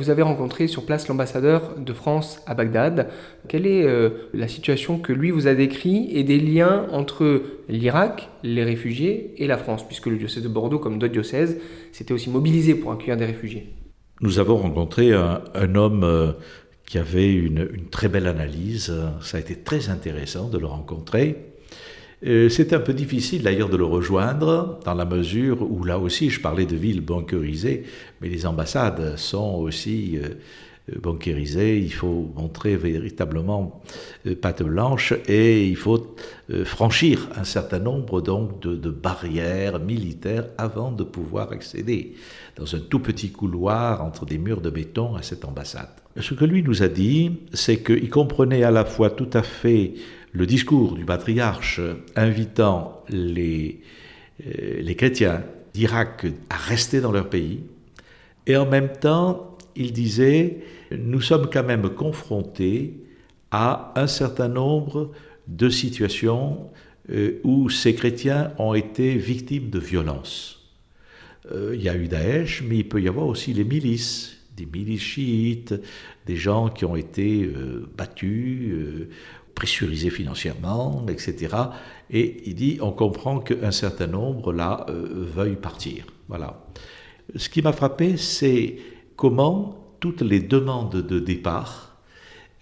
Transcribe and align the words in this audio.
Vous 0.00 0.08
avez 0.08 0.22
rencontré 0.22 0.66
sur 0.66 0.86
place 0.86 1.08
l'ambassadeur 1.08 1.74
de 1.76 1.92
France 1.92 2.40
à 2.46 2.54
Bagdad. 2.54 3.10
Quelle 3.48 3.66
est 3.66 3.84
euh, 3.84 4.08
la 4.32 4.48
situation 4.48 4.98
que 4.98 5.12
lui 5.12 5.30
vous 5.30 5.46
a 5.46 5.52
décrit 5.52 6.08
et 6.16 6.24
des 6.24 6.40
liens 6.40 6.86
entre 6.90 7.42
l'Irak, 7.68 8.30
les 8.42 8.64
réfugiés 8.64 9.34
et 9.36 9.46
la 9.46 9.58
France, 9.58 9.86
puisque 9.86 10.06
le 10.06 10.16
diocèse 10.16 10.42
de 10.42 10.48
Bordeaux, 10.48 10.78
comme 10.78 10.98
d'autres 10.98 11.12
diocèses, 11.12 11.58
s'était 11.92 12.14
aussi 12.14 12.30
mobilisé 12.30 12.74
pour 12.74 12.92
accueillir 12.92 13.18
des 13.18 13.26
réfugiés? 13.26 13.74
Nous 14.22 14.38
avons 14.38 14.56
rencontré 14.56 15.12
un, 15.12 15.74
homme 15.74 16.04
euh, 16.04 16.32
qui 16.86 16.96
avait 16.96 17.30
une, 17.30 17.68
très 17.90 18.08
belle 18.08 18.26
analyse. 18.26 18.96
Ça 19.20 19.36
a 19.36 19.40
été 19.40 19.54
très 19.54 19.90
intéressant 19.90 20.48
de 20.48 20.56
le 20.56 20.64
rencontrer. 20.64 21.49
Euh, 22.26 22.50
c'est 22.50 22.74
un 22.74 22.80
peu 22.80 22.92
difficile 22.92 23.42
d'ailleurs 23.42 23.70
de 23.70 23.78
le 23.78 23.84
rejoindre, 23.84 24.78
dans 24.84 24.94
la 24.94 25.06
mesure 25.06 25.62
où 25.62 25.84
là 25.84 25.98
aussi, 25.98 26.28
je 26.28 26.40
parlais 26.40 26.66
de 26.66 26.76
villes 26.76 27.00
banquerisées, 27.00 27.84
mais 28.20 28.28
les 28.28 28.44
ambassades 28.44 29.16
sont 29.16 29.54
aussi 29.54 30.18
euh, 30.18 30.98
banquerisées. 31.00 31.78
Il 31.78 31.92
faut 31.92 32.30
montrer 32.36 32.76
véritablement 32.76 33.80
euh, 34.26 34.34
patte 34.34 34.62
blanche 34.62 35.14
et 35.28 35.66
il 35.66 35.76
faut 35.76 36.14
franchir 36.64 37.28
un 37.36 37.44
certain 37.44 37.78
nombre 37.78 38.20
donc 38.20 38.60
de, 38.60 38.74
de, 38.74 38.90
barrières 38.90 39.78
militaires 39.78 40.46
avant 40.58 40.90
de 40.90 41.04
pouvoir 41.04 41.52
accéder 41.52 42.16
dans 42.56 42.74
un 42.74 42.80
tout 42.80 42.98
petit 42.98 43.30
couloir 43.30 44.04
entre 44.04 44.26
des 44.26 44.36
murs 44.36 44.60
de 44.60 44.68
béton 44.68 45.14
à 45.14 45.22
cette 45.22 45.44
ambassade. 45.44 45.88
Ce 46.18 46.34
que 46.34 46.44
lui 46.44 46.64
nous 46.64 46.82
a 46.82 46.88
dit, 46.88 47.30
c'est 47.52 47.84
qu'il 47.84 48.10
comprenait 48.10 48.64
à 48.64 48.72
la 48.72 48.84
fois 48.84 49.10
tout 49.10 49.30
à 49.32 49.44
fait 49.44 49.94
le 50.32 50.46
discours 50.46 50.94
du 50.94 51.04
patriarche 51.04 51.80
invitant 52.16 53.02
les, 53.08 53.80
euh, 54.46 54.80
les 54.80 54.94
chrétiens 54.94 55.42
d'Irak 55.74 56.26
à 56.48 56.56
rester 56.56 57.00
dans 57.00 57.12
leur 57.12 57.28
pays, 57.28 57.60
et 58.46 58.56
en 58.56 58.66
même 58.66 58.92
temps, 58.92 59.58
il 59.76 59.92
disait, 59.92 60.58
nous 60.90 61.20
sommes 61.20 61.48
quand 61.52 61.62
même 61.62 61.88
confrontés 61.90 62.94
à 63.50 63.92
un 63.96 64.06
certain 64.06 64.48
nombre 64.48 65.10
de 65.46 65.68
situations 65.68 66.70
euh, 67.10 67.40
où 67.44 67.70
ces 67.70 67.94
chrétiens 67.94 68.52
ont 68.58 68.74
été 68.74 69.16
victimes 69.16 69.70
de 69.70 69.78
violences. 69.78 70.70
Euh, 71.52 71.74
il 71.74 71.82
y 71.82 71.88
a 71.88 71.96
eu 71.96 72.08
Daesh, 72.08 72.62
mais 72.62 72.78
il 72.78 72.88
peut 72.88 73.00
y 73.00 73.08
avoir 73.08 73.26
aussi 73.26 73.52
les 73.52 73.64
milices, 73.64 74.36
des 74.56 74.66
milices 74.66 75.02
chiites, 75.02 75.74
des 76.26 76.36
gens 76.36 76.68
qui 76.68 76.84
ont 76.84 76.96
été 76.96 77.48
battus, 77.96 79.08
pressurisé 79.60 80.08
financièrement, 80.08 81.04
etc. 81.10 81.54
Et 82.08 82.42
il 82.46 82.54
dit, 82.54 82.78
on 82.80 82.92
comprend 82.92 83.40
qu'un 83.40 83.72
certain 83.72 84.06
nombre, 84.06 84.54
là, 84.54 84.86
euh, 84.88 85.26
veuillent 85.36 85.60
partir. 85.70 86.06
Voilà. 86.28 86.64
Ce 87.36 87.50
qui 87.50 87.60
m'a 87.60 87.72
frappé, 87.72 88.16
c'est 88.16 88.76
comment 89.16 89.96
toutes 90.00 90.22
les 90.22 90.40
demandes 90.40 91.02
de 91.06 91.18
départ 91.18 91.98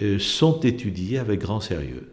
euh, 0.03 0.19
sont 0.19 0.59
étudiées 0.63 1.19
avec 1.19 1.39
grand 1.39 1.61
sérieux. 1.61 2.13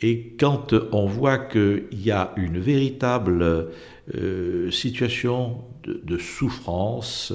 Et 0.00 0.36
quand 0.38 0.74
on 0.92 1.06
voit 1.06 1.38
qu'il 1.38 1.88
y 1.92 2.12
a 2.12 2.32
une 2.36 2.60
véritable 2.60 3.70
euh, 4.14 4.70
situation 4.70 5.58
de, 5.82 6.18
souffrance, 6.18 7.32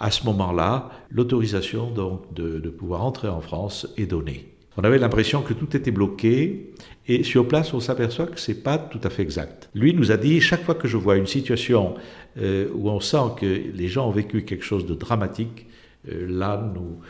à 0.00 0.10
ce 0.10 0.24
moment-là, 0.24 0.90
l'autorisation 1.10 1.90
donc 1.90 2.32
de, 2.32 2.58
pouvoir 2.70 3.04
entrer 3.04 3.28
en 3.28 3.40
France 3.40 3.86
est 3.98 4.06
donnée. 4.06 4.46
On 4.76 4.82
avait 4.82 4.98
l'impression 4.98 5.42
que 5.42 5.52
tout 5.52 5.76
était 5.76 5.90
bloqué 5.90 6.72
et 7.06 7.22
sur 7.22 7.46
place 7.46 7.74
on 7.74 7.80
s'aperçoit 7.80 8.26
que 8.26 8.40
c'est 8.40 8.62
pas 8.62 8.78
tout 8.78 9.00
à 9.04 9.10
fait 9.10 9.22
exact. 9.22 9.68
Lui 9.74 9.92
nous 9.92 10.10
a 10.10 10.16
dit 10.16 10.40
chaque 10.40 10.64
fois 10.64 10.74
que 10.74 10.88
je 10.88 10.96
vois 10.96 11.16
une 11.16 11.26
situation 11.26 11.94
euh, 12.38 12.68
où 12.74 12.88
on 12.88 13.00
sent 13.00 13.34
que 13.38 13.46
les 13.46 13.88
gens 13.88 14.08
ont 14.08 14.12
vécu 14.12 14.44
quelque 14.44 14.64
chose 14.64 14.86
de 14.86 14.94
dramatique, 14.94 15.66
euh, 16.08 16.26
là 16.28 16.72
nous, 16.74 17.00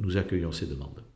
nous 0.00 0.16
accueillons 0.18 0.52
ces 0.52 0.66
demandes. 0.66 1.06